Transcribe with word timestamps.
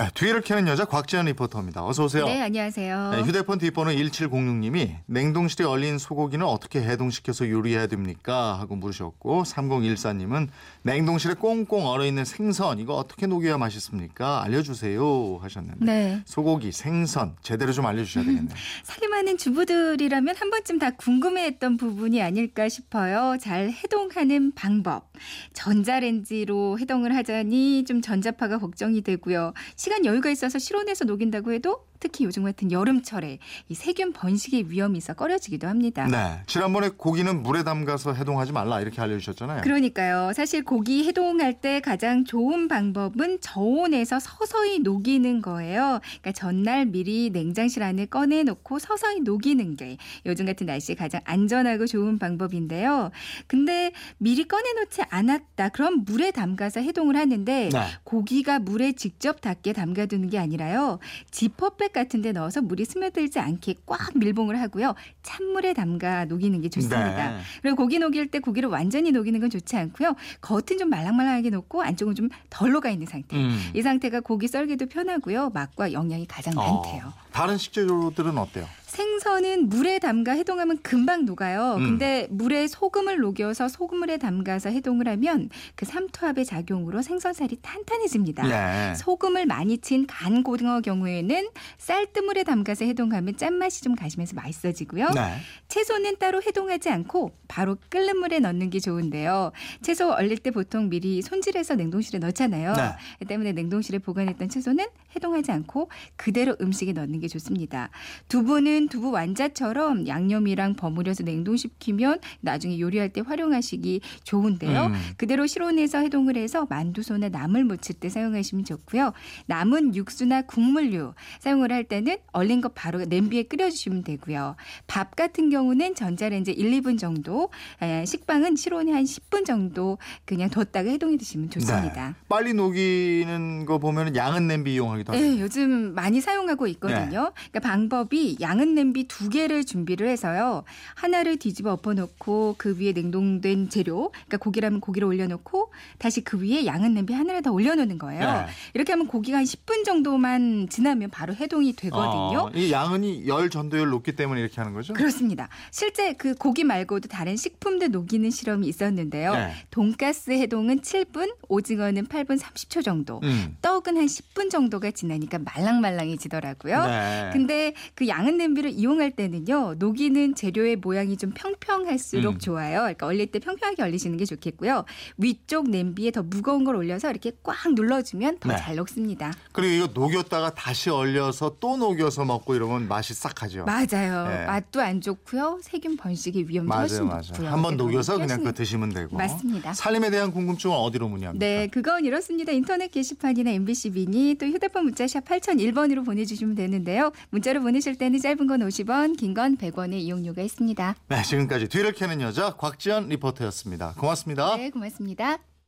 네, 0.00 0.08
뒤를 0.14 0.40
캐는 0.40 0.66
여자 0.66 0.86
곽지연 0.86 1.26
리포터입니다. 1.26 1.84
어서 1.84 2.04
오세요. 2.04 2.24
네, 2.24 2.40
안녕하세요. 2.40 3.10
네, 3.10 3.20
휴대폰 3.20 3.58
뒷번호 3.58 3.90
1706님이 3.90 4.96
냉동실에 5.04 5.66
얼린 5.66 5.98
소고기는 5.98 6.46
어떻게 6.46 6.80
해동시켜서 6.80 7.50
요리해야 7.50 7.86
됩니까? 7.86 8.58
하고 8.58 8.76
물으셨고 8.76 9.42
3014님은 9.42 10.48
냉동실에 10.84 11.34
꽁꽁 11.34 11.86
얼어있는 11.86 12.24
생선 12.24 12.78
이거 12.78 12.94
어떻게 12.94 13.26
녹여야 13.26 13.58
맛있습니까? 13.58 14.42
알려주세요 14.42 15.38
하셨는데 15.42 15.84
네. 15.84 16.22
소고기, 16.24 16.72
생선 16.72 17.36
제대로 17.42 17.70
좀 17.72 17.84
알려주셔야 17.84 18.24
되겠네요. 18.24 18.56
살림하는 18.84 19.36
주부들이라면 19.36 20.34
한 20.34 20.48
번쯤 20.48 20.78
다 20.78 20.92
궁금해했던 20.92 21.76
부분이 21.76 22.22
아닐까 22.22 22.70
싶어요. 22.70 23.36
잘 23.38 23.70
해동하는 23.70 24.52
방법. 24.52 25.09
전자레인지로 25.52 26.78
해동을 26.78 27.14
하자니 27.14 27.84
좀 27.84 28.00
전자파가 28.00 28.58
걱정이 28.58 29.02
되고요. 29.02 29.52
시간 29.76 30.04
여유가 30.04 30.30
있어서 30.30 30.58
실온에서 30.58 31.04
녹인다고 31.04 31.52
해도 31.52 31.89
특히 32.00 32.24
요즘 32.24 32.44
같은 32.44 32.72
여름철에 32.72 33.38
이 33.68 33.74
세균 33.74 34.12
번식의 34.12 34.70
위험이 34.70 34.98
있어 34.98 35.12
꺼려지기도 35.12 35.68
합니다. 35.68 36.06
네, 36.06 36.42
지난번에 36.46 36.88
고기는 36.88 37.42
물에 37.42 37.62
담가서 37.62 38.14
해동하지 38.14 38.52
말라 38.52 38.80
이렇게 38.80 39.00
알려주셨잖아요. 39.00 39.60
그러니까요. 39.60 40.32
사실 40.32 40.64
고기 40.64 41.04
해동할 41.04 41.60
때 41.60 41.80
가장 41.80 42.24
좋은 42.24 42.68
방법은 42.68 43.40
저온에서 43.40 44.18
서서히 44.18 44.78
녹이는 44.78 45.42
거예요. 45.42 46.00
그러니까 46.02 46.32
전날 46.32 46.86
미리 46.86 47.30
냉장실 47.30 47.82
안에 47.82 48.06
꺼내놓고 48.06 48.78
서서히 48.78 49.20
녹이는 49.20 49.76
게 49.76 49.98
요즘 50.24 50.46
같은 50.46 50.66
날씨에 50.66 50.94
가장 50.94 51.20
안전하고 51.24 51.86
좋은 51.86 52.18
방법인데요. 52.18 53.10
근데 53.46 53.92
미리 54.16 54.48
꺼내놓지 54.48 55.02
않았다. 55.10 55.68
그럼 55.68 56.04
물에 56.04 56.30
담가서 56.30 56.80
해동을 56.80 57.16
하는데 57.16 57.68
네. 57.70 57.80
고기가 58.04 58.58
물에 58.58 58.92
직접 58.92 59.42
닿게 59.42 59.74
담가두는 59.74 60.30
게 60.30 60.38
아니라요. 60.38 60.98
지퍼백 61.30 61.89
같은 61.92 62.22
데 62.22 62.32
넣어서 62.32 62.60
물이 62.62 62.84
스며들지 62.84 63.38
않게 63.38 63.74
꽉 63.86 64.16
밀봉을 64.16 64.60
하고요. 64.60 64.94
찬물에 65.22 65.74
담가 65.74 66.24
녹이는 66.24 66.60
게 66.62 66.68
좋습니다. 66.68 67.30
네. 67.32 67.38
그리고 67.62 67.76
고기 67.76 67.98
녹일 67.98 68.28
때 68.28 68.38
고기를 68.38 68.68
완전히 68.68 69.12
녹이는 69.12 69.40
건 69.40 69.50
좋지 69.50 69.76
않고요. 69.76 70.14
겉은 70.40 70.78
좀 70.78 70.88
말랑말랑하게 70.90 71.50
녹고 71.50 71.82
안쪽은 71.82 72.14
좀 72.14 72.30
덜 72.50 72.72
녹아 72.72 72.90
있는 72.90 73.06
상태. 73.06 73.36
음. 73.36 73.58
이 73.74 73.82
상태가 73.82 74.20
고기 74.20 74.48
썰기도 74.48 74.86
편하고요. 74.86 75.50
맛과 75.50 75.92
영양이 75.92 76.26
가장 76.26 76.56
어, 76.58 76.82
많대요. 76.82 77.12
다른 77.32 77.58
식재료들은 77.58 78.36
어때요? 78.38 78.66
생선은 78.86 79.68
물에 79.68 80.00
담가 80.00 80.32
해동하면 80.32 80.78
금방 80.82 81.24
녹아요. 81.24 81.76
음. 81.78 81.84
근데 81.90 82.26
물에 82.30 82.66
소금을 82.66 83.18
녹여서 83.20 83.68
소금물에 83.68 84.16
담가서 84.18 84.70
해동을 84.70 85.06
하면 85.06 85.48
그 85.76 85.86
삼투압의 85.86 86.44
작용으로 86.44 87.00
생선살이 87.00 87.58
탄탄해집니다. 87.62 88.42
네. 88.48 88.94
소금을 88.96 89.46
많이 89.46 89.78
친 89.78 90.06
간 90.08 90.42
고등어 90.42 90.80
경우에는 90.80 91.48
쌀뜨물에 91.78 92.42
담가서 92.42 92.84
해동하면 92.84 93.36
짠맛이 93.36 93.82
좀 93.82 93.94
가시면서 93.94 94.34
맛있어지고요. 94.34 95.10
네. 95.10 95.36
채소는 95.68 96.16
따로 96.18 96.42
해동하지 96.42 96.90
않고 96.90 97.32
바로 97.50 97.76
끓는 97.88 98.18
물에 98.18 98.38
넣는 98.38 98.70
게 98.70 98.78
좋은데요. 98.78 99.50
채소 99.82 100.12
얼릴 100.12 100.38
때 100.38 100.52
보통 100.52 100.88
미리 100.88 101.20
손질해서 101.20 101.74
냉동실에 101.74 102.20
넣잖아요. 102.20 102.74
네. 102.74 102.82
그 103.18 103.24
때문에 103.24 103.50
냉동실에 103.52 103.98
보관했던 103.98 104.48
채소는 104.48 104.86
해동하지 105.16 105.50
않고 105.50 105.90
그대로 106.14 106.56
음식에 106.60 106.92
넣는 106.92 107.18
게 107.18 107.26
좋습니다. 107.26 107.90
두부는 108.28 108.86
두부 108.86 109.10
완자처럼 109.10 110.06
양념이랑 110.06 110.74
버무려서 110.74 111.24
냉동시키면 111.24 112.20
나중에 112.40 112.78
요리할 112.78 113.08
때 113.08 113.20
활용하시기 113.20 114.00
좋은데요. 114.22 114.86
음. 114.86 114.94
그대로 115.16 115.48
실온에서 115.48 115.98
해동을 115.98 116.36
해서 116.36 116.68
만두소나 116.70 117.30
나물 117.30 117.64
무칠 117.64 117.96
때 117.96 118.08
사용하시면 118.08 118.64
좋고요. 118.64 119.12
남은 119.46 119.96
육수나 119.96 120.42
국물류 120.42 121.14
사용을 121.40 121.72
할 121.72 121.82
때는 121.82 122.18
얼린 122.30 122.60
것 122.60 122.76
바로 122.76 123.04
냄비에 123.04 123.42
끓여주시면 123.42 124.04
되고요. 124.04 124.54
밥 124.86 125.16
같은 125.16 125.50
경우는 125.50 125.96
전자레인지 125.96 126.52
1, 126.52 126.70
2분 126.82 126.96
정도, 126.96 127.39
에, 127.80 128.04
식빵은 128.04 128.56
실온에 128.56 128.92
한 128.92 129.04
10분 129.04 129.44
정도 129.46 129.98
그냥 130.24 130.50
뒀다가 130.50 130.90
해동해 130.90 131.16
드시면 131.16 131.50
좋습니다. 131.50 132.08
네. 132.08 132.14
빨리 132.28 132.52
녹이는 132.54 133.64
거 133.66 133.78
보면 133.78 134.16
양은 134.16 134.46
냄비 134.46 134.74
이용하기도 134.74 135.12
하고. 135.12 135.22
네, 135.22 135.40
요즘 135.40 135.94
많이 135.94 136.20
사용하고 136.20 136.66
있거든요. 136.68 137.32
그러니까 137.34 137.60
방법이 137.60 138.38
양은 138.40 138.74
냄비 138.74 139.08
두 139.08 139.28
개를 139.28 139.64
준비를 139.64 140.08
해서요. 140.08 140.64
하나를 140.94 141.38
뒤집어 141.38 141.72
엎어놓고 141.72 142.56
그 142.58 142.76
위에 142.78 142.92
냉동된 142.92 143.68
재료, 143.70 144.10
그러니까 144.10 144.36
고기라면 144.38 144.80
고기를 144.80 145.06
올려놓고 145.08 145.72
다시 145.98 146.22
그 146.22 146.40
위에 146.40 146.66
양은 146.66 146.94
냄비 146.94 147.12
하나를 147.14 147.42
더 147.42 147.52
올려놓는 147.52 147.98
거예요. 147.98 148.20
네. 148.20 148.46
이렇게 148.74 148.92
하면 148.92 149.06
고기가 149.06 149.38
한 149.38 149.44
10분 149.44 149.84
정도만 149.84 150.68
지나면 150.68 151.10
바로 151.10 151.34
해동이 151.34 151.74
되거든요. 151.74 152.38
어, 152.40 152.50
이 152.54 152.72
양은이 152.72 153.26
열 153.26 153.50
전도율 153.50 153.88
높기 153.90 154.16
때문에 154.16 154.40
이렇게 154.40 154.60
하는 154.60 154.72
거죠? 154.74 154.92
그렇습니다. 154.94 155.48
실제 155.70 156.12
그 156.14 156.34
고기 156.34 156.64
말고도 156.64 157.08
다른 157.08 157.29
식품도 157.36 157.88
녹이는 157.88 158.30
실험이 158.30 158.68
있었는데요. 158.68 159.32
네. 159.32 159.52
돈가스 159.70 160.30
해동은 160.30 160.80
7분, 160.80 161.34
오징어는 161.48 162.06
8분 162.06 162.38
30초 162.38 162.84
정도, 162.84 163.20
음. 163.22 163.56
떡은 163.62 163.96
한 163.96 164.06
10분 164.06 164.50
정도가 164.50 164.90
지나니까 164.90 165.38
말랑말랑해지더라고요. 165.38 166.86
네. 166.86 167.30
근데 167.32 167.74
그 167.94 168.08
양은 168.08 168.36
냄비를 168.36 168.70
이용할 168.70 169.10
때는요, 169.12 169.74
녹이는 169.78 170.34
재료의 170.34 170.76
모양이 170.76 171.16
좀 171.16 171.32
평평할수록 171.34 172.34
음. 172.34 172.38
좋아요. 172.38 172.80
그러니까 172.80 173.06
얼릴 173.06 173.26
때 173.28 173.38
평평하게 173.38 173.82
얼리시는 173.82 174.16
게 174.16 174.24
좋겠고요. 174.24 174.84
위쪽 175.18 175.68
냄비에 175.68 176.10
더 176.10 176.22
무거운 176.22 176.64
걸 176.64 176.76
올려서 176.76 177.10
이렇게 177.10 177.32
꽉 177.42 177.72
눌러주면 177.74 178.38
더 178.38 178.50
네. 178.50 178.56
잘 178.56 178.76
녹습니다. 178.76 179.32
그리고 179.52 179.86
이거 179.86 180.00
녹였다가 180.00 180.54
다시 180.54 180.90
얼려서 180.90 181.56
또 181.60 181.76
녹여서 181.76 182.24
먹고 182.24 182.54
이러면 182.54 182.88
맛이 182.88 183.14
싹하죠. 183.14 183.64
맞아요. 183.64 184.28
네. 184.28 184.46
맛도 184.46 184.80
안 184.80 185.00
좋고요. 185.00 185.60
세균 185.62 185.96
번식의 185.96 186.48
위험도 186.48 186.72
훨씬 186.72 186.96
맞아요, 186.98 187.04
높고요. 187.06 187.19
맞아요. 187.38 187.52
한번 187.52 187.76
네, 187.76 187.82
녹여서 187.84 188.18
그냥 188.18 188.38
그거 188.38 188.52
드시면 188.52 188.90
되고. 188.90 189.16
맞습니다. 189.16 189.72
살림에 189.74 190.10
대한 190.10 190.32
궁금증은 190.32 190.76
어디로 190.76 191.08
문의합니까? 191.08 191.44
네, 191.44 191.66
그건 191.68 192.04
이렇습니다. 192.04 192.52
인터넷 192.52 192.88
게시판이나 192.90 193.50
MBC 193.50 193.90
미니 193.90 194.34
또 194.34 194.46
휴대폰 194.46 194.84
문자 194.84 195.06
샵 195.06 195.24
8001번으로 195.24 196.04
보내주시면 196.04 196.54
되는데요. 196.54 197.12
문자로 197.30 197.60
보내실 197.62 197.96
때는 197.96 198.18
짧은 198.20 198.46
건 198.46 198.60
50원, 198.60 199.16
긴 199.16 199.34
건 199.34 199.56
100원의 199.56 199.94
이용료가 199.94 200.42
있습니다. 200.42 200.96
네, 201.08 201.22
지금까지 201.22 201.68
뒤를 201.68 201.92
캐는 201.92 202.20
여자 202.20 202.50
곽지연 202.54 203.08
리포터였습니다. 203.08 203.94
고맙습니다. 203.96 204.56
네, 204.56 204.70
고맙습니다. 204.70 205.49